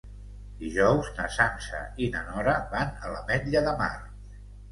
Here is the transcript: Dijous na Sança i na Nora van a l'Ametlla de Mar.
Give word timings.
Dijous 0.61 1.09
na 1.17 1.25
Sança 1.33 1.81
i 2.05 2.09
na 2.15 2.23
Nora 2.29 2.55
van 2.73 2.97
a 3.05 3.11
l'Ametlla 3.17 3.63
de 3.67 3.75
Mar. 3.83 3.93